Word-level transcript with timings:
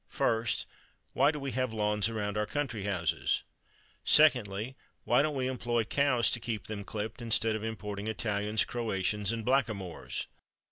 First, 0.09 0.65
why 1.13 1.29
do 1.29 1.39
we 1.39 1.51
have 1.51 1.71
lawns 1.71 2.09
around 2.09 2.35
our 2.35 2.47
country 2.47 2.85
houses? 2.85 3.43
Secondly, 4.03 4.75
why 5.03 5.21
don't 5.21 5.35
we 5.35 5.45
employ 5.47 5.83
cows 5.83 6.31
to 6.31 6.39
keep 6.39 6.65
them 6.65 6.83
clipped, 6.83 7.21
instead 7.21 7.55
of 7.55 7.63
importing 7.63 8.07
Italians, 8.07 8.65
Croatians 8.65 9.31
and 9.31 9.45
blackamoors? 9.45 10.25